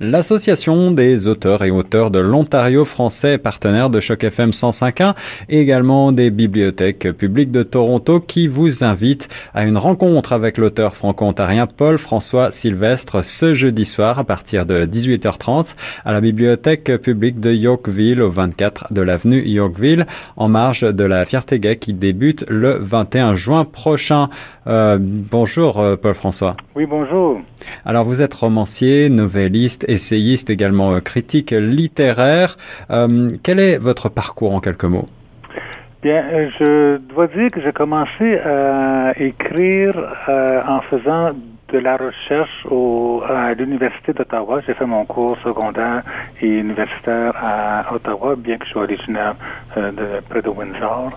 L'Association 0.00 0.90
des 0.90 1.28
auteurs 1.28 1.62
et 1.62 1.70
auteurs 1.70 2.10
de 2.10 2.18
l'Ontario 2.18 2.84
français, 2.84 3.38
partenaire 3.38 3.90
de 3.90 4.00
Choc 4.00 4.24
FM 4.24 4.50
105.1, 4.50 5.14
et 5.48 5.60
également 5.60 6.12
des 6.12 6.30
bibliothèques 6.30 7.12
publiques 7.12 7.50
de 7.50 7.62
Toronto 7.62 8.18
qui 8.18 8.48
vous 8.48 8.84
invitent 8.84 9.28
à 9.54 9.64
une 9.64 9.76
rencontre 9.76 10.32
avec 10.32 10.56
l'auteur 10.58 10.96
franco-ontarien 10.96 11.66
Paul-François 11.66 12.50
Sylvestre 12.50 13.22
ce 13.22 13.54
jeudi 13.54 13.84
soir 13.84 14.18
à 14.18 14.24
partir 14.24 14.66
de 14.66 14.86
18h30 14.86 15.74
à 16.04 16.12
la 16.12 16.20
bibliothèque 16.20 16.96
publique 16.96 17.38
de 17.38 17.52
Yorkville 17.52 18.22
au 18.22 18.30
24 18.30 18.92
de 18.92 19.02
l'avenue 19.02 19.46
Yorkville 19.46 20.06
en 20.36 20.48
marge 20.48 20.80
de 20.80 21.04
la 21.04 21.24
Fierté 21.26 21.60
Gay 21.60 21.76
qui 21.76 21.92
débute 21.92 22.44
le 22.48 22.78
21 22.80 23.34
juin 23.34 23.64
prochain. 23.64 24.30
Euh, 24.66 24.98
bonjour 25.00 25.80
euh, 25.80 25.96
Paul-François. 25.96 26.56
Oui, 26.74 26.86
bonjour. 26.86 27.40
Alors 27.84 28.04
vous 28.04 28.22
êtes 28.22 28.34
romancier, 28.34 29.08
novelliste, 29.08 29.84
essayiste, 29.88 30.50
également 30.50 30.92
euh, 30.94 31.00
critique 31.00 31.50
littéraire. 31.50 32.56
Euh, 32.90 33.28
quel 33.42 33.60
est 33.60 33.78
votre 33.78 34.08
parcours 34.08 34.54
en 34.54 34.60
quelques 34.60 34.84
mots? 34.84 35.06
Bien, 36.02 36.24
euh, 36.32 36.48
je 36.58 36.96
dois 37.14 37.26
dire 37.28 37.50
que 37.50 37.60
j'ai 37.60 37.72
commencé 37.72 38.38
à 38.38 39.12
écrire 39.16 39.94
en 40.28 40.80
faisant 40.82 41.32
de 41.72 41.78
la 41.78 41.96
recherche 41.96 42.66
à 43.30 43.54
l'Université 43.54 44.12
d'Ottawa. 44.12 44.60
J'ai 44.66 44.74
fait 44.74 44.84
mon 44.86 45.04
cours 45.06 45.38
secondaire 45.42 46.02
et 46.40 46.46
universitaire 46.46 47.32
à 47.36 47.94
Ottawa, 47.94 48.34
bien 48.36 48.58
que 48.58 48.66
je 48.66 48.70
sois 48.72 48.82
originaire 48.82 49.36
de 49.76 50.20
près 50.28 50.42
de 50.42 50.48
Windsor. 50.48 51.12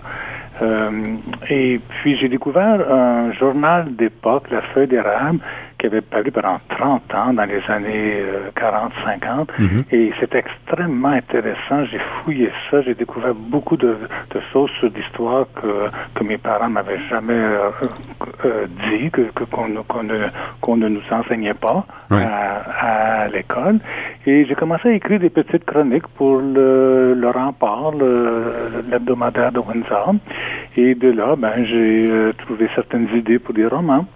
Et 1.50 1.78
puis 2.00 2.16
j'ai 2.18 2.28
découvert 2.28 2.80
un 2.90 3.32
journal 3.32 3.94
d'époque, 3.96 4.44
La 4.50 4.62
Feuille 4.62 4.86
d'érable, 4.86 5.40
qui 5.78 5.86
avait 5.86 6.00
paru 6.00 6.30
pendant 6.30 6.58
30 6.68 7.14
ans, 7.14 7.32
dans 7.32 7.44
les 7.44 7.62
années 7.68 8.22
40-50. 8.56 9.48
Mhm. 9.58 9.84
Et 9.92 10.12
c'est 10.20 10.34
extrêmement 10.34 11.08
intéressant. 11.08 11.84
J'ai 11.90 12.00
fouillé 12.24 12.50
ça. 12.70 12.82
J'ai 12.82 12.94
découvert 12.94 13.34
beaucoup 13.34 13.76
de, 13.76 13.96
de 14.34 14.40
choses 14.52 14.70
sur 14.80 14.88
l'histoire 14.90 15.46
que, 15.54 15.88
que 16.14 16.24
mes 16.24 16.38
parents 16.38 16.70
m'avaient 16.70 17.00
jamais 17.10 17.34
euh, 17.34 17.70
euh, 18.44 18.66
dit, 18.90 19.10
que, 19.10 19.22
qu'on, 19.50 19.68
qu'on, 19.88 20.02
ne, 20.02 20.26
qu'on 20.60 20.76
ne 20.76 20.88
nous 20.88 21.02
enseignait 21.10 21.54
pas 21.54 21.84
à, 22.10 23.24
à 23.24 23.28
l'école. 23.28 23.78
Et 24.26 24.44
j'ai 24.46 24.54
commencé 24.54 24.88
à 24.88 24.92
écrire 24.92 25.20
des 25.20 25.30
petites 25.30 25.64
chroniques 25.64 26.06
pour 26.16 26.38
le, 26.38 27.14
le 27.14 27.30
Rempart, 27.30 27.92
l'hebdomadaire 28.90 29.52
de 29.52 29.60
Windsor. 29.60 30.14
Et 30.76 30.94
de 30.94 31.10
là, 31.10 31.36
ben, 31.36 31.64
j'ai 31.64 32.06
euh, 32.08 32.32
trouvé 32.44 32.68
certaines 32.74 33.08
idées 33.14 33.38
pour 33.38 33.54
des 33.54 33.66
romans. 33.66 34.06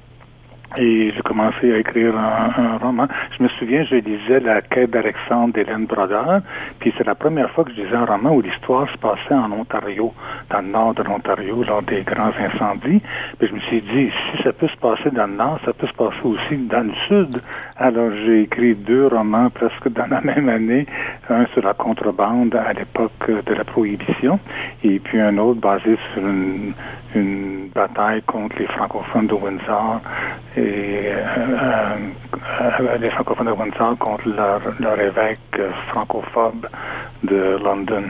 Et 0.78 1.10
j'ai 1.10 1.22
commencé 1.22 1.72
à 1.72 1.78
écrire 1.78 2.14
un, 2.16 2.78
roman. 2.78 3.08
Je 3.36 3.42
me 3.42 3.48
souviens, 3.48 3.84
je 3.84 3.96
lisais 3.96 4.38
La 4.38 4.62
quête 4.62 4.90
d'Alexandre 4.90 5.52
d'Hélène 5.52 5.86
Brodeur, 5.86 6.42
puis 6.78 6.92
c'est 6.96 7.06
la 7.06 7.16
première 7.16 7.50
fois 7.50 7.64
que 7.64 7.72
je 7.72 7.82
lisais 7.82 7.96
un 7.96 8.04
roman 8.04 8.30
où 8.30 8.40
l'histoire 8.40 8.88
se 8.90 8.96
passait 8.98 9.34
en 9.34 9.50
Ontario, 9.50 10.14
dans 10.48 10.60
le 10.60 10.68
nord 10.68 10.94
de 10.94 11.02
l'Ontario, 11.02 11.64
lors 11.64 11.82
des 11.82 12.02
grands 12.02 12.30
incendies. 12.38 13.02
Puis 13.38 13.48
je 13.48 13.54
me 13.54 13.60
suis 13.60 13.82
dit, 13.82 14.10
si 14.10 14.42
ça 14.44 14.52
peut 14.52 14.68
se 14.68 14.76
passer 14.76 15.10
dans 15.10 15.26
le 15.26 15.34
nord, 15.34 15.58
ça 15.64 15.72
peut 15.72 15.88
se 15.88 15.94
passer 15.94 16.22
aussi 16.22 16.56
dans 16.56 16.86
le 16.86 16.94
sud. 17.08 17.42
Alors 17.76 18.10
j'ai 18.24 18.42
écrit 18.42 18.76
deux 18.76 19.08
romans 19.08 19.50
presque 19.50 19.88
dans 19.88 20.06
la 20.06 20.20
même 20.24 20.48
année, 20.48 20.86
un 21.28 21.46
sur 21.46 21.62
la 21.62 21.74
contrebande 21.74 22.54
à 22.54 22.72
l'époque 22.72 23.28
de 23.28 23.54
la 23.54 23.64
prohibition, 23.64 24.38
et 24.84 25.00
puis 25.00 25.20
un 25.20 25.36
autre 25.38 25.60
basé 25.60 25.98
sur 26.14 26.22
une, 26.22 26.74
une 27.16 27.39
bataille 27.74 28.22
contre 28.22 28.56
les 28.58 28.66
francophones 28.66 29.26
de 29.26 29.34
Windsor 29.34 30.00
et 30.56 30.60
euh, 30.60 31.96
euh, 32.80 32.98
les 32.98 33.10
francophones 33.10 33.46
de 33.46 33.52
Windsor 33.52 33.96
contre 33.98 34.28
leur, 34.28 34.60
leur 34.78 35.00
évêque 35.00 35.60
francophobe 35.88 36.66
de 37.22 37.58
London. 37.62 38.04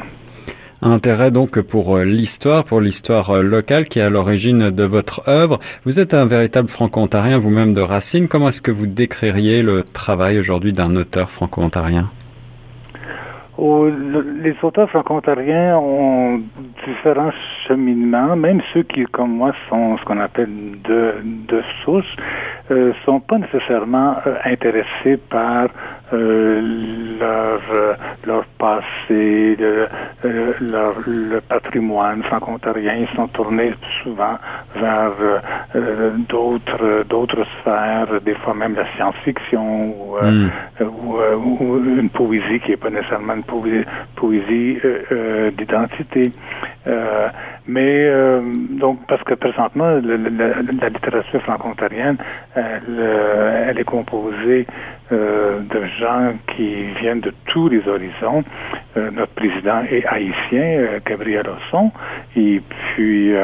Intérêt 0.83 1.31
donc 1.31 1.61
pour 1.61 1.97
euh, 1.97 2.05
l'histoire, 2.05 2.65
pour 2.65 2.81
l'histoire 2.81 3.43
locale 3.43 3.85
qui 3.85 3.99
est 3.99 4.03
à 4.03 4.11
l'origine 4.11 4.71
de 4.71 4.85
votre 4.85 5.29
œuvre. 5.29 5.59
Vous 5.85 5.99
êtes 6.01 6.15
un 6.15 6.27
véritable 6.27 6.69
franco-ontarien 6.69 7.39
vous-même 7.39 7.75
de 7.75 7.83
racine. 7.83 8.29
Comment 8.29 8.49
est-ce 8.49 8.63
que 8.63 8.71
vous 8.71 8.87
décririez 8.87 9.63
le 9.63 9.83
travail 9.83 10.39
aujourd'hui 10.39 10.73
d'un 10.73 10.97
auteur 10.97 11.31
franco-ontarien? 11.31 12.11
Les 14.43 14.57
auteurs 14.63 14.89
franco-ontariens 14.89 15.77
ont 15.77 16.41
différents 16.87 17.33
cheminements, 17.71 18.37
même 18.37 18.61
ceux 18.75 18.83
qui, 18.83 19.05
comme 19.05 19.37
moi, 19.37 19.53
sont 19.69 19.97
ce 19.99 20.05
qu'on 20.05 20.21
appelle 20.21 20.51
de, 20.85 21.15
de 21.49 21.63
souche, 21.85 22.17
euh, 22.71 22.93
sont 23.05 23.21
pas 23.21 23.39
nécessairement 23.39 24.17
euh, 24.27 24.37
intéressés 24.45 25.19
par 25.29 25.69
euh, 26.13 26.61
leur 27.21 27.61
euh, 27.73 27.95
leur 28.27 28.45
passé, 28.59 29.57
le, 29.59 29.89
leur 30.61 30.95
le 31.07 31.41
patrimoine 31.41 32.23
franco-ontarien. 32.25 32.95
Ils 32.95 33.17
sont 33.17 33.29
tournés 33.29 33.73
souvent 34.03 34.37
vers 34.77 35.13
d'autres 36.29 37.05
d'autres 37.09 37.45
sphères, 37.61 38.21
des 38.25 38.35
fois 38.35 38.55
même 38.55 38.75
la 38.75 38.87
science-fiction 38.97 39.95
ou, 39.95 40.17
hmm. 40.21 40.51
ou, 40.81 41.17
ou, 41.61 41.99
une 41.99 42.11
poésie 42.11 42.61
qui 42.61 42.73
est 42.73 42.77
pas 42.77 42.91
nécessairement 42.91 43.35
une 43.35 43.85
poésie, 44.17 44.79
euh, 44.85 45.51
d'identité. 45.53 46.33
Euh, 46.87 47.29
mais 47.67 48.07
euh, 48.07 48.41
donc 48.71 49.01
parce 49.07 49.23
que 49.25 49.35
présentement 49.35 50.01
la 50.01 50.89
littérature 50.89 51.43
franco-ontarienne 51.43 52.17
elle, 52.55 53.79
est 53.79 53.85
composée 53.85 54.67
de 55.11 55.85
gens 56.01 56.33
qui 56.57 56.85
viennent 57.01 57.21
de 57.21 57.35
tous 57.47 57.69
les 57.69 57.87
horizons. 57.87 58.45
notre 58.97 59.35
président 59.35 59.83
est 59.91 60.07
haïtien, 60.07 61.01
Gabriel 61.05 61.47
Osson, 61.49 61.91
et 62.35 62.63
puis 62.95 63.35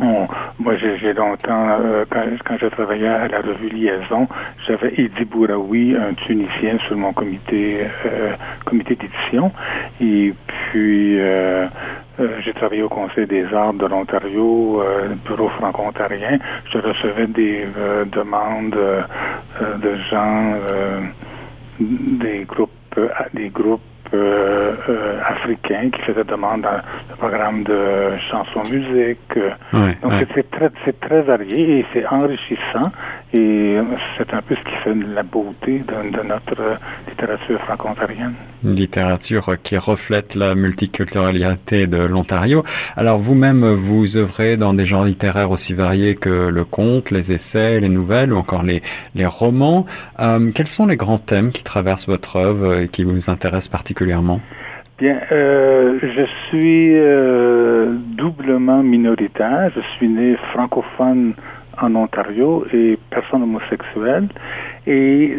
moi, 0.00 0.74
j'ai 0.76 1.12
longtemps, 1.12 1.68
euh, 1.80 2.04
quand, 2.10 2.24
quand 2.44 2.56
je 2.60 2.66
travaillais 2.66 3.06
à 3.06 3.28
la 3.28 3.40
revue 3.40 3.68
Liaison, 3.68 4.26
j'avais 4.66 4.92
Edi 4.96 5.24
Bouraoui, 5.24 5.94
un 5.96 6.14
Tunisien, 6.14 6.78
sur 6.86 6.96
mon 6.96 7.12
comité 7.12 7.86
euh, 8.06 8.32
comité 8.64 8.96
d'édition. 8.96 9.52
Et 10.00 10.34
puis, 10.46 11.20
euh, 11.20 11.66
j'ai 12.44 12.52
travaillé 12.52 12.82
au 12.82 12.88
Conseil 12.88 13.26
des 13.26 13.44
arts 13.52 13.74
de 13.74 13.86
l'Ontario, 13.86 14.82
bureau 15.26 15.48
franco-ontarien. 15.48 16.38
Je 16.72 16.78
recevais 16.78 17.26
des 17.26 17.66
demandes 18.12 18.76
de 19.60 19.96
gens, 20.10 20.54
des 21.80 22.44
groupes, 22.44 22.70
des 23.32 23.48
groupes 23.48 23.80
euh, 24.14 24.76
euh, 24.88 25.14
africains 25.26 25.88
qui 25.90 26.00
faisaient 26.02 26.24
demande 26.24 26.62
dans 26.62 26.76
le 27.10 27.16
programme 27.16 27.64
de 27.64 28.12
chansons 28.30 28.62
musique. 28.70 29.38
Donc 29.72 30.12
c'est 30.34 30.50
très 30.50 30.70
c'est 30.84 31.00
très 31.00 31.22
varié 31.22 31.78
et 31.78 31.86
c'est 31.92 32.06
enrichissant 32.06 32.92
et 33.34 33.78
c'est 34.16 34.32
un 34.32 34.40
peu 34.42 34.54
ce 34.54 34.60
qui 34.60 34.76
fait 34.84 34.94
la 35.14 35.22
beauté 35.22 35.82
de, 35.88 36.16
de 36.16 36.22
notre 36.22 36.78
littérature 37.08 37.60
franco-ontarienne. 37.62 38.34
Une 38.62 38.76
littérature 38.76 39.56
qui 39.62 39.76
reflète 39.76 40.34
la 40.34 40.54
multiculturalité 40.54 41.86
de 41.86 41.98
l'Ontario. 41.98 42.62
Alors 42.96 43.18
vous-même, 43.18 43.64
vous 43.74 44.16
œuvrez 44.16 44.56
dans 44.56 44.72
des 44.72 44.86
genres 44.86 45.04
littéraires 45.04 45.50
aussi 45.50 45.74
variés 45.74 46.14
que 46.14 46.48
le 46.48 46.64
conte, 46.64 47.10
les 47.10 47.32
essais, 47.32 47.80
les 47.80 47.88
nouvelles 47.88 48.32
ou 48.32 48.36
encore 48.36 48.62
les, 48.62 48.82
les 49.14 49.26
romans. 49.26 49.84
Euh, 50.20 50.50
quels 50.54 50.68
sont 50.68 50.86
les 50.86 50.96
grands 50.96 51.18
thèmes 51.18 51.50
qui 51.50 51.64
traversent 51.64 52.06
votre 52.06 52.36
œuvre 52.36 52.82
et 52.82 52.88
qui 52.88 53.02
vous 53.02 53.28
intéressent 53.28 53.68
particulièrement? 53.68 54.40
Bien, 54.96 55.18
euh, 55.32 55.98
je 56.00 56.24
suis 56.48 56.96
euh, 56.96 57.96
doublement 58.16 58.80
minoritaire. 58.82 59.70
Je 59.74 59.80
suis 59.96 60.08
né 60.08 60.36
francophone 60.52 61.34
en 61.80 61.94
Ontario 61.94 62.64
et 62.72 62.98
personne 63.10 63.42
homosexuelle. 63.42 64.28
Et 64.86 65.36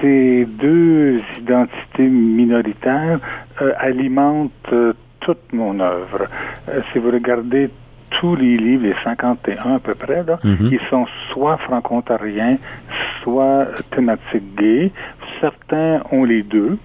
ces 0.00 0.46
deux 0.46 1.20
identités 1.38 2.08
minoritaires 2.08 3.18
euh, 3.62 3.72
alimentent 3.78 4.50
euh, 4.72 4.92
toute 5.20 5.52
mon 5.52 5.80
œuvre. 5.80 6.26
Euh, 6.68 6.80
si 6.92 6.98
vous 6.98 7.10
regardez 7.10 7.70
tous 8.10 8.36
les 8.36 8.56
livres, 8.56 8.84
les 8.84 8.94
51 9.02 9.76
à 9.76 9.78
peu 9.78 9.94
près, 9.94 10.22
là, 10.24 10.38
mhm. 10.44 10.68
ils 10.72 10.80
sont 10.88 11.06
soit 11.32 11.56
franco-ontariens, 11.58 12.58
soit 13.22 13.66
thématiques 13.90 14.54
gays. 14.56 14.92
Certains 15.40 16.02
ont 16.12 16.24
les 16.24 16.42
deux. 16.42 16.78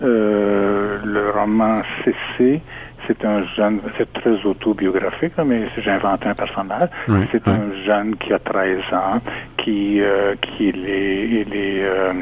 le 0.00 1.30
roman 1.30 1.80
CC 2.04 2.60
c'est 3.06 3.24
un 3.24 3.44
jeune, 3.56 3.80
c'est 3.98 4.12
très 4.12 4.44
autobiographique, 4.44 5.32
mais 5.44 5.66
j'ai 5.76 5.90
inventé 5.90 6.28
un 6.28 6.34
personnage. 6.34 6.88
c'est 7.32 7.46
un 7.48 7.72
jeune 7.86 8.16
qui 8.16 8.32
a 8.32 8.38
13 8.38 8.78
ans, 8.92 9.20
qui, 9.58 10.00
euh, 10.00 10.34
qui 10.40 10.68
est, 10.68 10.74
il 10.74 11.54
est, 11.54 11.84
euh, 11.84 12.12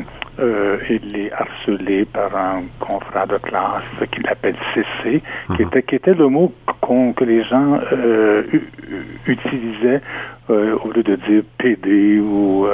euh, 0.40 0.78
il 0.90 1.16
est 1.16 1.32
harcelé 1.32 2.04
par 2.06 2.34
un 2.36 2.62
confrère 2.80 3.26
de 3.26 3.38
classe 3.38 3.82
qu'il 4.10 4.26
appelle 4.28 4.56
CC, 4.74 5.22
qui, 5.22 5.52
uh-huh. 5.52 5.66
était, 5.66 5.82
qui 5.82 5.94
était 5.96 6.14
le 6.14 6.28
mot 6.28 6.52
que 7.16 7.24
les 7.24 7.42
gens 7.44 7.80
utilisaient 9.26 10.02
au 10.48 10.90
lieu 10.92 11.02
de 11.02 11.16
dire 11.16 11.42
PD 11.56 12.18
ou 12.18 12.66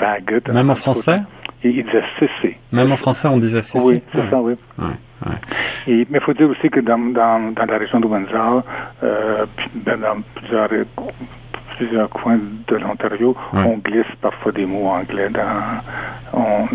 faggot. 0.00 0.52
Même 0.52 0.70
en 0.70 0.74
français? 0.74 1.18
Et 1.62 1.68
il 1.70 1.84
disait 1.84 2.02
cesser. 2.18 2.56
Même 2.72 2.92
en 2.92 2.96
français, 2.96 3.28
on 3.28 3.38
disait 3.38 3.62
cesser. 3.62 3.86
Oui, 3.86 4.02
c'est 4.12 4.30
ça, 4.30 4.40
oui. 4.40 4.54
Et, 5.86 6.06
mais 6.10 6.18
il 6.18 6.20
faut 6.20 6.34
dire 6.34 6.50
aussi 6.50 6.68
que 6.68 6.80
dans, 6.80 6.98
dans, 6.98 7.52
dans 7.52 7.64
la 7.64 7.78
région 7.78 8.00
de 8.00 8.06
Windsor, 8.06 8.62
euh, 9.02 9.46
dans 9.84 10.22
plusieurs 10.34 10.68
plusieurs 11.76 12.08
coins 12.10 12.38
de 12.68 12.76
l'Ontario, 12.76 13.36
on 13.52 13.78
glisse 13.78 14.06
parfois 14.20 14.52
des 14.52 14.66
mots 14.66 14.88
anglais 14.88 15.28
dans, 15.30 16.38
dans 16.38 16.68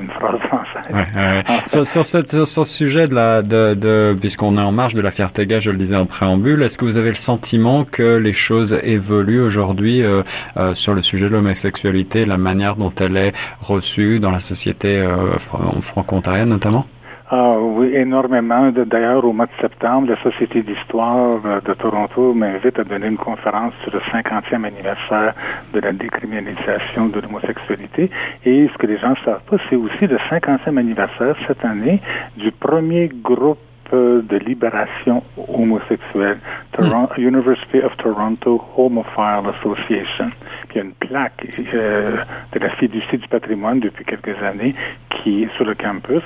une 0.00 0.10
phrase 0.10 0.40
française. 0.48 0.92
Ouais, 0.92 1.42
sur, 1.66 1.86
sur, 1.86 2.04
cette, 2.04 2.30
sur, 2.30 2.46
ce 2.46 2.64
sujet 2.64 3.08
de 3.08 3.14
la, 3.14 3.42
de, 3.42 3.74
de 3.74 4.16
puisqu'on 4.18 4.56
est 4.56 4.60
en 4.60 4.72
marge 4.72 4.94
de 4.94 5.00
la 5.00 5.10
fierté 5.10 5.46
gay, 5.46 5.60
je 5.60 5.70
le 5.70 5.76
disais 5.76 5.96
en 5.96 6.06
préambule, 6.06 6.62
est-ce 6.62 6.78
que 6.78 6.84
vous 6.84 6.98
avez 6.98 7.08
le 7.08 7.14
sentiment 7.14 7.84
que 7.84 8.16
les 8.16 8.32
choses 8.32 8.78
évoluent 8.82 9.42
aujourd'hui 9.42 10.02
euh, 10.02 10.22
euh, 10.56 10.74
sur 10.74 10.94
le 10.94 11.02
sujet 11.02 11.28
de 11.28 11.34
l'homosexualité, 11.34 12.24
la 12.24 12.38
manière 12.38 12.76
dont 12.76 12.92
elle 13.00 13.16
est 13.16 13.32
reçue 13.60 14.20
dans 14.20 14.30
la 14.30 14.40
société 14.40 14.96
euh, 14.96 15.38
franco-ontarienne 15.80 16.48
notamment? 16.48 16.86
Ah 17.30 17.58
oui, 17.60 17.90
énormément. 17.94 18.70
D'ailleurs, 18.72 19.22
au 19.22 19.34
mois 19.34 19.44
de 19.44 19.60
septembre, 19.60 20.08
la 20.08 20.16
Société 20.22 20.62
d'histoire 20.62 21.40
euh, 21.44 21.60
de 21.60 21.74
Toronto 21.74 22.32
m'invite 22.32 22.78
à 22.78 22.84
donner 22.84 23.06
une 23.08 23.18
conférence 23.18 23.74
sur 23.82 23.92
le 23.92 24.00
50e 24.00 24.64
anniversaire 24.64 25.34
de 25.74 25.80
la 25.80 25.92
décriminalisation 25.92 27.08
de 27.08 27.20
l'homosexualité. 27.20 28.10
Et 28.46 28.70
ce 28.72 28.78
que 28.78 28.86
les 28.86 28.96
gens 28.96 29.10
ne 29.10 29.16
savent 29.26 29.42
pas, 29.42 29.58
c'est 29.68 29.76
aussi 29.76 30.06
le 30.06 30.16
50e 30.30 30.78
anniversaire 30.78 31.36
cette 31.46 31.62
année 31.66 32.00
du 32.38 32.50
premier 32.50 33.10
groupe 33.22 33.58
de 33.92 34.36
libération 34.36 35.22
homosexuelle, 35.48 36.38
Toronto, 36.72 37.14
hmm. 37.16 37.22
University 37.22 37.80
of 37.82 37.96
Toronto 37.96 38.62
Homophile 38.76 39.48
Association. 39.58 40.30
Il 40.70 40.76
y 40.76 40.80
a 40.80 40.82
une 40.82 40.92
plaque 40.92 41.46
euh, 41.72 42.18
de 42.52 42.58
la 42.58 42.70
fiducie 42.76 43.16
du 43.16 43.26
patrimoine 43.28 43.80
depuis 43.80 44.04
quelques 44.04 44.42
années 44.42 44.74
qui 45.10 45.48
sur 45.56 45.64
le 45.64 45.74
campus 45.74 46.22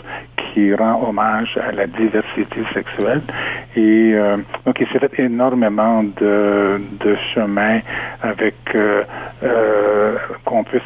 qui 0.53 0.75
rend 0.75 1.03
hommage 1.07 1.59
à 1.59 1.73
la 1.73 1.87
diversité 1.87 2.63
sexuelle. 2.75 3.23
Et 3.77 4.13
euh, 4.15 4.37
donc, 4.67 4.79
il 4.81 4.87
s'est 4.89 4.99
fait 4.99 5.19
énormément 5.19 6.03
de, 6.03 6.81
de 7.01 7.17
chemin 7.35 7.81
avec 8.23 8.55
euh, 8.75 9.03
euh, 9.43 10.17
qu'on 10.45 10.65
puisse 10.65 10.83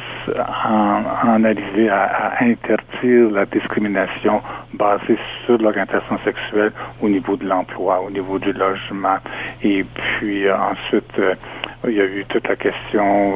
en, 0.64 1.02
en 1.28 1.44
arriver 1.44 1.88
à, 1.88 2.02
à, 2.04 2.44
interdire 2.44 3.30
la 3.30 3.46
discrimination 3.46 4.40
basée 4.74 5.18
sur 5.44 5.58
l'orientation 5.58 6.18
sexuelle 6.24 6.72
au 7.02 7.08
niveau 7.08 7.36
de 7.36 7.46
l'emploi, 7.46 8.02
au 8.06 8.10
niveau 8.10 8.38
du 8.38 8.52
logement. 8.52 9.18
Et 9.62 9.84
puis 9.84 10.50
ensuite, 10.50 11.12
il 11.86 11.94
y 11.94 12.00
a 12.00 12.04
eu 12.04 12.24
toute 12.28 12.48
la 12.48 12.56
question 12.56 13.34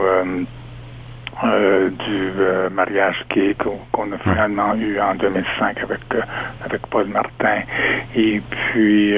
euh, 1.42 1.88
du 1.88 2.32
euh, 2.38 2.69
mariage 2.69 3.25
gay 3.34 3.54
qu'on 3.54 4.12
a 4.12 4.19
finalement 4.19 4.75
eu 4.75 5.00
en 5.00 5.14
2005 5.14 5.78
avec 5.82 6.00
euh, 6.14 6.20
avec 6.64 6.87
Paul 6.88 7.06
Martin. 7.06 7.62
Et 8.14 8.40
puis 8.40 9.14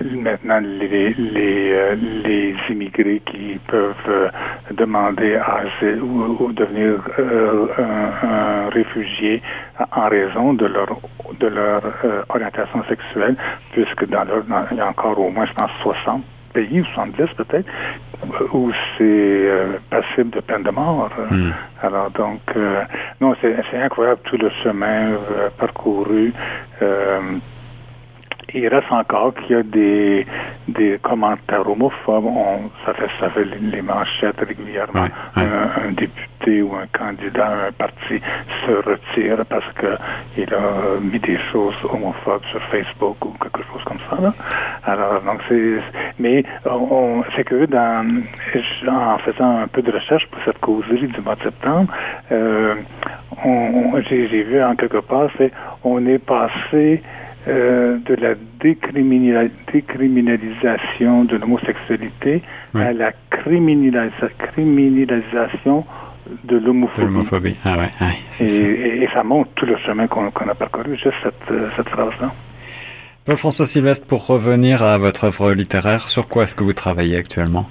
maintenant 0.00 0.60
les 0.60 1.14
les, 1.14 1.96
les 1.96 2.56
immigrés 2.70 3.20
qui 3.26 3.58
peuvent 3.68 4.30
demander 4.70 5.36
asile 5.36 6.00
ou, 6.02 6.52
devenir 6.52 7.00
un, 7.18 8.28
un, 8.28 8.68
réfugié 8.70 9.42
en 9.94 10.08
raison 10.08 10.54
de 10.54 10.66
leur 10.66 10.98
de 11.38 11.46
leur 11.48 11.82
orientation 12.30 12.82
sexuelle 12.88 13.36
puisque 13.72 14.08
dans 14.08 14.24
leur 14.24 14.44
il 14.70 14.78
y 14.78 14.80
a 14.80 14.88
encore 14.88 15.18
au 15.18 15.30
moins 15.30 15.46
je 15.46 15.52
pense 15.52 15.70
60 15.82 16.22
pays, 16.52 16.84
70 16.94 17.34
peut-être, 17.36 17.68
où 18.52 18.70
c'est 18.96 19.04
euh, 19.04 19.78
passible 19.90 20.30
de 20.30 20.40
peine 20.40 20.62
de 20.62 20.70
mort. 20.70 21.10
Hmm. 21.30 21.50
Alors 21.82 22.10
donc, 22.10 22.40
euh, 22.56 22.82
non, 23.20 23.34
c'est 23.40 23.56
incroyable 23.76 24.20
tout 24.24 24.36
le 24.36 24.50
chemin 24.62 25.12
euh, 25.12 25.48
parcouru 25.58 26.32
il 28.54 28.68
reste 28.68 28.90
encore 28.90 29.34
qu'il 29.34 29.56
y 29.56 29.58
a 29.58 29.62
des, 29.62 30.26
des 30.68 30.98
commentaires 31.02 31.68
homophobes. 31.68 32.26
On, 32.26 32.70
ça 32.84 32.94
fait 32.94 33.08
ça 33.18 33.30
fait 33.30 33.44
les 33.44 33.82
manchettes 33.82 34.40
régulièrement. 34.40 35.08
Un, 35.36 35.92
député 35.92 36.62
ou 36.62 36.74
un 36.74 36.86
candidat 36.86 37.66
un 37.68 37.72
parti 37.72 38.20
se 38.66 38.72
retire 38.72 39.44
parce 39.48 39.70
que 39.74 39.96
il 40.36 40.52
a 40.52 41.00
mis 41.00 41.18
des 41.18 41.38
choses 41.50 41.74
homophobes 41.84 42.44
sur 42.50 42.62
Facebook 42.64 43.24
ou 43.24 43.30
quelque 43.42 43.62
chose 43.72 43.82
comme 43.84 43.98
ça. 44.10 44.20
Là. 44.20 44.28
Alors 44.84 45.22
donc 45.22 45.40
c'est 45.48 45.78
mais 46.18 46.44
on, 46.64 47.22
c'est 47.36 47.44
que 47.44 47.66
dans 47.66 48.24
en 48.88 49.18
faisant 49.18 49.58
un 49.58 49.68
peu 49.68 49.82
de 49.82 49.92
recherche 49.92 50.26
pour 50.28 50.40
cette 50.44 50.58
causerie 50.58 51.06
du 51.08 51.20
mois 51.20 51.36
de 51.36 51.42
septembre, 51.42 51.92
euh, 52.30 52.74
on, 53.44 54.00
j'ai, 54.08 54.28
j'ai 54.28 54.42
vu 54.42 54.62
en 54.62 54.76
quelque 54.76 54.98
part 54.98 55.30
c'est 55.38 55.50
on 55.84 56.06
est 56.06 56.18
passé 56.18 57.02
euh, 57.48 57.98
de 58.06 58.14
la 58.14 58.34
décriminalisation 58.60 61.24
de 61.24 61.36
l'homosexualité 61.36 62.40
à 62.72 62.92
la 62.92 63.10
criminalisation 63.30 65.84
de 66.44 66.56
l'homophobie. 66.56 67.56
Ah 67.64 67.76
ouais, 67.76 67.90
et, 68.40 69.08
ça. 69.12 69.24
montre 69.24 69.50
tout 69.56 69.66
le 69.66 69.76
chemin 69.78 70.06
qu'on 70.06 70.28
a 70.28 70.54
parcouru, 70.54 70.96
juste 70.96 71.16
cette, 71.24 71.52
cette 71.76 71.88
phrase-là. 71.88 72.30
François 73.36 73.66
Sylvestre, 73.66 74.06
pour 74.06 74.26
revenir 74.26 74.82
à 74.82 74.98
votre 74.98 75.24
œuvre 75.24 75.52
littéraire, 75.52 76.08
sur 76.08 76.26
quoi 76.26 76.42
est-ce 76.42 76.54
que 76.54 76.64
vous 76.64 76.72
travaillez 76.72 77.16
actuellement? 77.16 77.66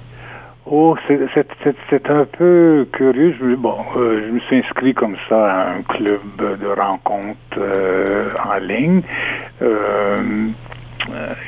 Oh, 0.64 0.96
c'est 1.06 2.10
un 2.10 2.24
peu 2.38 2.86
curieux. 2.92 3.34
Je, 3.38 3.54
bon, 3.56 3.76
euh, 3.96 4.22
je 4.26 4.32
me 4.32 4.40
suis 4.40 4.56
inscrit 4.56 4.94
comme 4.94 5.16
ça 5.28 5.52
à 5.52 5.74
un 5.74 5.82
club 5.82 6.20
de 6.38 6.80
rencontres 6.80 7.36
euh, 7.58 8.30
en 8.44 8.58
ligne. 8.58 9.02
Euh, 9.60 10.48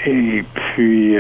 et 0.05 0.45
puis, 0.55 1.17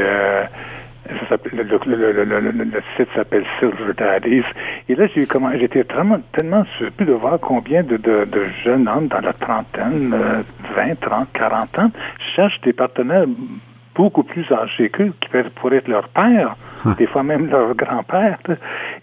ça 1.29 1.37
le, 1.53 1.63
le, 1.63 2.25
le, 2.25 2.41
le, 2.51 2.83
site 2.97 3.09
s'appelle 3.15 3.45
Silver 3.59 3.93
Daddies. 3.97 4.43
Et 4.89 4.95
là, 4.95 5.07
j'ai 5.15 5.27
comment 5.27 5.51
j'étais 5.59 5.85
tellement, 5.85 6.21
tellement 6.33 6.65
surpris 6.79 7.07
de 7.07 7.13
voir 7.13 7.39
combien 7.41 7.83
de, 7.83 7.97
de, 7.97 8.25
de 8.25 8.47
jeunes 8.65 8.89
hommes 8.89 9.09
dans 9.09 9.21
la 9.21 9.33
trentaine, 9.33 10.15
20, 10.77 11.01
30, 11.01 11.29
40 11.33 11.79
ans 11.79 11.91
cherchent 12.35 12.61
des 12.63 12.73
partenaires 12.73 13.27
beaucoup 13.95 14.25
plus 14.25 14.45
âgés 14.53 14.91
qu'eux, 14.91 15.13
qui 15.21 15.29
pourraient 15.55 15.77
être 15.77 15.89
leur 15.89 16.09
père, 16.09 16.57
hein. 16.85 16.95
des 16.99 17.07
fois 17.07 17.23
même 17.23 17.49
leur 17.49 17.75
grand-père. 17.75 18.39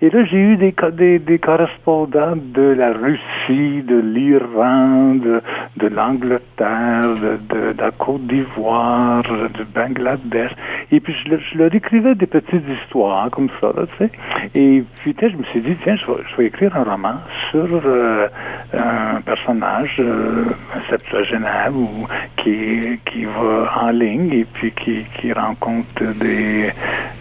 Et 0.04 0.10
là, 0.10 0.26
j'ai 0.26 0.38
eu 0.38 0.58
des, 0.58 0.74
des, 0.94 1.20
des, 1.20 1.38
correspondants 1.38 2.36
de 2.36 2.62
la 2.62 2.92
Russie, 2.92 3.84
de 3.84 4.00
l'Iran, 4.00 5.14
de, 5.14 5.44
de 5.78 5.88
l'Angleterre, 5.88 7.16
de, 7.22 7.38
de, 7.56 7.76
la 7.80 7.92
Côte 7.92 8.26
d'Ivoire, 8.26 9.22
du 9.54 9.64
Bangladesh. 9.76 10.54
Et 10.92 11.00
puis, 11.00 11.14
je, 11.14 11.38
je, 11.38 11.58
leur 11.60 11.76
écrivais 11.76 12.16
des 12.16 12.26
petites 12.26 12.68
histoires 12.68 13.30
comme 13.30 13.50
ça, 13.62 13.74
tu 13.76 14.06
sais. 14.06 14.12
Et 14.56 14.84
puis, 15.02 15.16
je 15.22 15.38
me 15.38 15.44
suis 15.44 15.62
dit, 15.62 15.78
tiens, 15.84 15.96
je 15.96 16.08
vais, 16.08 16.24
je 16.32 16.36
vais 16.38 16.46
écrire 16.48 16.76
un 16.76 16.84
roman 16.84 17.18
sur 17.52 17.68
euh, 17.86 18.28
un 18.74 19.22
personnage, 19.22 19.98
euh, 20.00 20.46
un 20.76 20.90
septuagénaire, 20.90 21.72
ou, 21.76 22.08
qui, 22.38 23.00
qui 23.06 23.26
va 23.26 23.72
en 23.84 23.92
ligne 23.92 24.34
et 24.34 24.46
puis 24.46 24.72
qui, 24.72 25.04
qui 25.20 25.32
rencontre 25.32 26.04
des, 26.20 26.72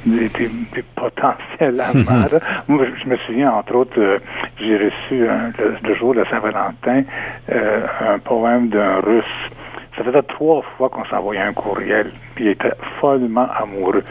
des, 0.07 0.29
des, 0.29 0.85
potentiels 0.95 1.81
amants. 1.81 2.27
Je 2.79 3.09
me 3.09 3.17
souviens, 3.27 3.51
entre 3.51 3.75
autres, 3.75 3.99
euh, 3.99 4.19
j'ai 4.59 4.77
reçu 4.77 5.27
le, 5.83 5.95
jour 5.95 6.15
de 6.15 6.25
Saint-Valentin 6.31 7.03
euh, 7.51 7.87
un 8.01 8.19
poème 8.21 8.69
d'un 8.69 9.01
russe 9.01 9.25
ça 9.97 10.05
faisait 10.05 10.23
trois 10.23 10.63
fois 10.77 10.89
qu'on 10.89 11.05
s'envoyait 11.05 11.43
un 11.43 11.53
courriel. 11.53 12.13
Il 12.39 12.49
était 12.49 12.73
follement 13.01 13.49
amoureux. 13.55 14.05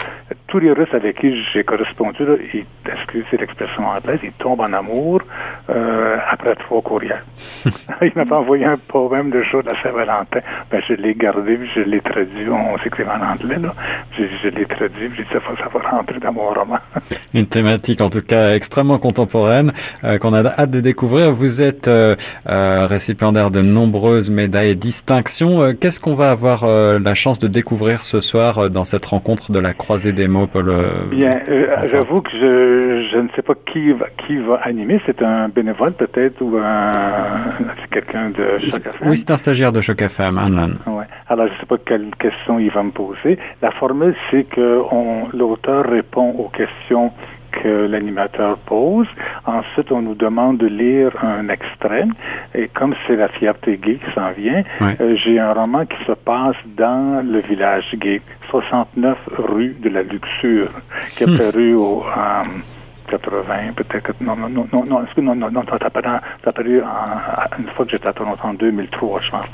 Tous 0.50 0.60
les 0.60 0.72
Russes 0.72 0.94
avec 0.94 1.20
qui 1.20 1.32
j'ai 1.54 1.64
correspondu, 1.64 2.26
là, 2.26 2.34
ils, 2.54 2.66
excusez 2.92 3.38
l'expression 3.38 3.88
anglaise, 3.88 4.20
ils 4.24 4.32
tombent 4.34 4.62
en 4.62 4.74
amour 4.74 5.22
euh, 5.70 6.18
après 6.32 6.56
trois 6.56 6.82
courriels. 6.82 7.24
il 8.02 8.12
m'a 8.16 8.38
envoyé 8.38 8.66
un 8.66 8.78
poème 8.78 9.30
de 9.30 9.44
jour 9.44 9.64
de 9.64 9.72
Saint-Valentin. 9.84 10.40
Ben, 10.72 10.82
je 10.88 10.94
l'ai 10.94 11.14
gardé, 11.14 11.56
puis 11.58 11.70
je 11.76 11.82
l'ai 11.82 12.02
traduit. 12.02 12.50
On 12.50 12.78
s'écrit 12.80 13.04
en 13.04 13.22
anglais, 13.22 13.58
là. 13.60 13.74
Je, 14.18 14.24
je 14.44 14.50
l'ai 14.50 14.66
traduit, 14.66 15.10
puis 15.10 15.26
ça, 15.32 15.40
ça 15.40 15.70
va 15.72 15.90
rentrer 15.90 16.20
dans 16.20 16.34
mon 16.34 16.50
roman. 16.50 16.80
Une 17.34 17.48
thématique, 17.48 18.02
en 18.02 18.10
tout 18.10 18.22
cas, 18.22 18.56
extrêmement 18.56 18.98
contemporaine, 18.98 19.72
euh, 20.04 20.18
qu'on 20.18 20.34
a 20.34 20.44
hâte 20.46 20.72
de 20.72 20.82
découvrir. 20.82 21.32
Vous 21.32 21.62
êtes 21.62 21.88
euh, 21.88 22.16
récipiendaire 22.46 23.52
de 23.52 23.62
nombreuses 23.62 24.30
médailles 24.30 24.72
et 24.72 24.76
distinctions. 24.76 25.74
Qu'est-ce 25.76 26.00
qu'on 26.00 26.16
va 26.16 26.32
avoir 26.32 26.66
la 26.68 27.14
chance 27.14 27.40
de 27.40 27.48
découvrir 27.48 28.02
ce 28.02 28.20
soir 28.20 28.70
dans 28.70 28.84
cette 28.84 29.06
rencontre 29.06 29.52
de 29.52 29.60
la 29.60 29.74
croisée 29.74 30.12
des 30.12 30.28
mots, 30.28 30.39
Paul 30.48 30.72
Bien, 31.12 31.42
j'avoue 31.84 32.22
que 32.22 32.32
je, 32.32 33.10
je, 33.12 33.18
ne 33.18 33.28
sais 33.36 33.42
pas 33.42 33.54
qui 33.72 33.92
va, 33.92 34.08
qui 34.26 34.38
va 34.38 34.56
animer. 34.64 35.02
C'est 35.06 35.22
un 35.22 35.50
bénévole 35.50 35.94
peut-être 35.94 36.42
ou 36.42 36.58
un, 36.58 37.52
quelqu'un 37.92 38.30
de 38.30 38.58
Choc 38.60 38.86
FM? 38.86 39.10
Oui, 39.10 39.18
c'est 39.18 39.32
un 39.32 39.38
stagiaire 39.38 39.72
de 39.72 39.82
Choc 39.82 40.02
FM, 40.02 40.38
Anlan. 40.38 40.74
Ouais. 40.88 41.06
Alors, 41.28 41.48
je 41.48 41.54
ne 41.54 41.60
sais 41.60 41.66
pas 41.66 41.78
quelle 41.86 42.10
question 42.16 42.60
il 42.60 42.72
va 42.72 42.84
me 42.84 42.92
poser. 42.92 43.38
La 43.62 43.72
formule, 43.72 44.16
c'est 44.32 44.44
que 44.44 44.82
l'auteur 45.34 45.86
répond 45.86 46.32
aux 46.32 46.50
questions 46.50 47.12
que 47.62 47.88
l'animateur 47.88 48.58
pose. 48.60 49.08
Ensuite, 49.46 49.92
on 49.92 50.02
nous 50.02 50.16
demande 50.16 50.58
de 50.58 50.68
lire 50.68 51.12
un 51.24 51.50
extrait. 51.50 52.06
Et 52.56 52.68
comme 52.70 52.96
c'est 53.08 53.16
la 53.16 53.28
fierté 53.28 53.78
gay 53.78 54.00
qui 54.04 54.12
s'en 54.14 54.32
vient, 54.32 54.62
euh, 54.82 55.16
j'ai 55.24 55.40
un 55.40 55.54
roman 55.54 55.86
qui 55.86 55.98
se 56.06 56.14
passe 56.14 56.56
dans 56.78 57.26
le 57.26 57.40
village 57.42 57.86
gay, 57.96 58.22
69 58.50 59.18
rue 59.38 59.76
de 59.80 59.90
la 59.90 60.04
Luxure, 60.04 60.72
qui 61.16 61.24
est 61.24 61.38
paru 61.38 61.76
au... 61.76 62.04
80, 63.10 63.74
peut-être. 63.76 64.14
Non, 64.22 64.36
non, 64.36 64.50
non, 64.50 64.68
non, 64.72 64.84
non, 64.86 65.06
non, 65.18 65.36
non, 65.36 65.52
non, 65.52 65.64
ça 65.68 65.78
a 65.82 65.90
paru 66.52 66.82
une 67.58 67.68
fois 67.76 67.86
que 67.86 67.92
j'étais 67.92 68.08
à 68.08 68.14
Toronto 68.14 68.40
en 68.44 68.54
2003, 68.54 69.22
je 69.22 69.32
pense. 69.32 69.46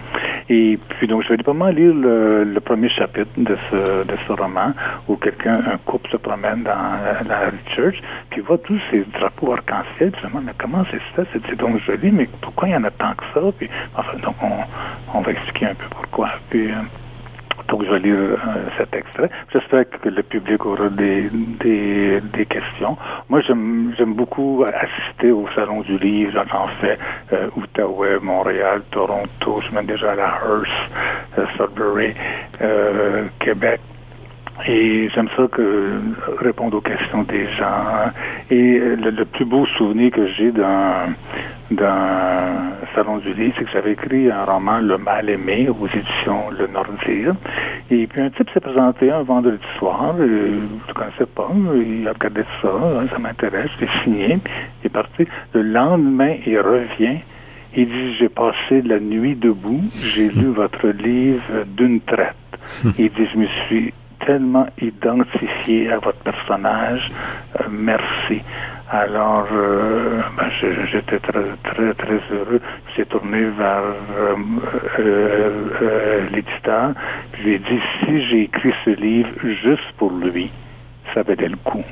Et 0.49 0.77
puis, 0.89 1.07
donc, 1.07 1.23
je 1.23 1.29
vais 1.29 1.37
pas 1.37 1.71
lire 1.71 1.93
le, 1.93 2.43
le, 2.43 2.59
premier 2.59 2.89
chapitre 2.89 3.31
de 3.37 3.57
ce, 3.69 4.03
de 4.03 4.15
ce 4.27 4.33
roman 4.33 4.73
où 5.07 5.15
quelqu'un, 5.15 5.59
un 5.73 5.77
couple 5.77 6.09
se 6.11 6.17
promène 6.17 6.61
dans, 6.63 7.27
la 7.27 7.51
church, 7.73 7.99
puis 8.29 8.41
voit 8.41 8.59
tous 8.59 8.79
ces 8.91 9.03
drapeaux 9.13 9.53
arc-en-ciel, 9.53 10.11
puis 10.11 10.21
se 10.21 10.27
mais 10.27 10.53
comment 10.57 10.85
c'est 10.91 11.01
ça? 11.15 11.27
C'est 11.33 11.55
donc 11.55 11.79
joli, 11.79 12.11
mais 12.11 12.29
pourquoi 12.41 12.67
il 12.67 12.71
y 12.73 12.75
en 12.75 12.83
a 12.83 12.91
tant 12.91 13.13
que 13.13 13.23
ça? 13.33 13.41
Puis, 13.57 13.69
enfin, 13.95 14.17
donc, 14.19 14.35
on, 14.43 15.17
on 15.17 15.21
va 15.21 15.31
expliquer 15.31 15.65
un 15.67 15.75
peu 15.75 15.85
pourquoi. 15.89 16.29
Puis, 16.49 16.69
donc, 17.67 17.83
je 17.83 17.89
vais 17.91 17.99
lire 17.99 18.15
euh, 18.15 18.37
cet 18.77 18.93
extrait. 18.95 19.29
J'espère 19.51 19.89
que 19.89 20.09
le 20.09 20.21
public 20.23 20.65
aura 20.65 20.89
des, 20.89 21.29
des, 21.31 22.21
des 22.21 22.45
questions. 22.45 22.97
Moi, 23.29 23.41
j'aime, 23.41 23.93
beaucoup 24.13 24.63
assister 24.63 25.31
au 25.31 25.47
Salon 25.55 25.81
du 25.81 25.97
Livre. 25.97 26.43
J'en 26.51 26.67
fais 26.79 26.97
euh, 27.33 27.49
Outaouais, 27.55 28.19
Montréal, 28.21 28.81
Toronto. 28.91 29.61
Je 29.67 29.75
mets 29.75 29.83
déjà 29.83 30.11
à 30.11 30.15
la 30.15 30.39
Hearst, 30.43 30.71
euh, 31.39 31.45
Sudbury, 31.57 32.13
euh, 32.61 33.25
Québec. 33.39 33.81
Et 34.67 35.09
j'aime 35.13 35.27
ça 35.35 35.47
que 35.51 35.99
répondre 36.39 36.77
aux 36.77 36.81
questions 36.81 37.23
des 37.23 37.45
gens. 37.57 38.11
Et 38.49 38.79
le, 38.79 39.25
plus 39.25 39.45
beau 39.45 39.65
souvenir 39.77 40.11
que 40.11 40.27
j'ai 40.33 40.51
d'un 40.51 41.13
d'un 41.71 42.71
salon 42.93 43.17
du 43.17 43.33
livre, 43.33 43.53
c'est 43.57 43.65
que 43.65 43.71
j'avais 43.71 43.93
écrit 43.93 44.29
un 44.29 44.45
roman 44.45 44.79
Le 44.79 44.97
Mal 44.97 45.29
aimé 45.29 45.67
aux 45.67 45.87
éditions 45.87 46.51
Le 46.51 46.67
Nordir. 46.67 47.35
Et 47.91 48.07
puis 48.07 48.21
un 48.21 48.29
type 48.29 48.49
s'est 48.53 48.59
présenté 48.59 49.11
un 49.11 49.23
vendredi 49.23 49.63
soir. 49.77 50.15
je 50.17 50.23
ne 50.23 50.93
connaissais 50.93 51.25
pas. 51.25 51.49
Il 51.75 52.07
a 52.07 52.13
regardé 52.13 52.43
ça. 52.61 52.69
Hein, 52.69 53.07
ça 53.11 53.19
m'intéresse. 53.19 53.69
J'ai 53.79 53.89
signé. 54.03 54.39
Il 54.83 54.85
est 54.85 54.89
parti. 54.89 55.27
Le 55.53 55.63
lendemain, 55.63 56.35
il 56.45 56.59
revient. 56.59 57.19
Il 57.75 57.87
dit, 57.87 58.15
j'ai 58.19 58.29
passé 58.29 58.81
la 58.83 58.99
nuit 58.99 59.35
debout. 59.35 59.81
J'ai 59.95 60.29
lu 60.29 60.47
votre 60.47 60.87
livre 60.87 61.65
d'une 61.75 61.99
traite. 62.01 62.35
Il 62.97 63.09
dit, 63.09 63.27
je 63.33 63.37
me 63.37 63.47
suis 63.67 63.93
tellement 64.25 64.67
identifié 64.81 65.91
à 65.91 65.99
votre 65.99 66.19
personnage. 66.19 67.11
Euh, 67.59 67.65
merci. 67.69 68.41
Alors, 68.89 69.47
euh, 69.51 70.21
ben, 70.37 70.49
j'étais 70.91 71.19
très, 71.19 71.43
très, 71.63 71.93
très 71.93 72.21
heureux. 72.31 72.61
J'ai 72.95 73.05
tourné 73.05 73.45
vers 73.57 73.83
euh, 74.99 76.29
l'éditeur. 76.31 76.91
Je 77.37 77.43
lui 77.43 77.53
ai 77.53 77.59
dit, 77.59 77.79
si 77.99 78.25
j'ai 78.27 78.41
écrit 78.43 78.73
ce 78.83 78.91
livre 78.91 79.29
juste 79.63 79.91
pour 79.97 80.11
lui, 80.11 80.51
ça 81.13 81.23
valait 81.23 81.49
le 81.49 81.57
coup. 81.57 81.83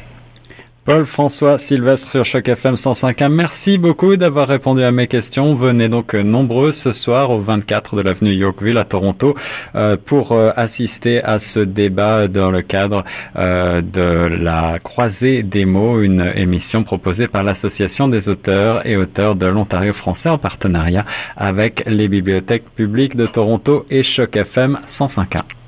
Paul-François 0.85 1.57
Sylvestre 1.57 2.11
sur 2.11 2.25
Choc 2.25 2.49
FM 2.49 2.75
105.1. 2.75 3.29
Merci 3.29 3.77
beaucoup 3.77 4.17
d'avoir 4.17 4.49
répondu 4.49 4.83
à 4.83 4.91
mes 4.91 5.07
questions. 5.07 5.55
Venez 5.55 5.87
donc 5.87 6.13
nombreux 6.13 6.73
ce 6.73 6.91
soir 6.91 7.29
au 7.29 7.39
24 7.39 7.95
de 7.95 8.01
l'avenue 8.01 8.33
Yorkville 8.33 8.77
à 8.77 8.83
Toronto 8.83 9.33
euh, 9.75 9.95
pour 9.95 10.33
euh, 10.33 10.51
assister 10.57 11.23
à 11.23 11.39
ce 11.39 11.61
débat 11.61 12.27
dans 12.27 12.51
le 12.51 12.61
cadre 12.61 13.05
euh, 13.37 13.81
de 13.81 14.01
la 14.01 14.77
Croisée 14.83 15.41
des 15.41 15.63
mots, 15.63 16.01
une 16.01 16.31
émission 16.35 16.83
proposée 16.83 17.29
par 17.29 17.43
l'Association 17.43 18.09
des 18.09 18.27
auteurs 18.27 18.85
et 18.85 18.97
auteurs 18.97 19.35
de 19.35 19.45
l'Ontario 19.45 19.93
français 19.93 20.27
en 20.27 20.37
partenariat 20.37 21.05
avec 21.37 21.83
les 21.85 22.09
bibliothèques 22.09 22.69
publiques 22.69 23.15
de 23.15 23.25
Toronto 23.25 23.85
et 23.89 24.03
Choc 24.03 24.35
FM 24.35 24.79
105.1. 24.85 25.62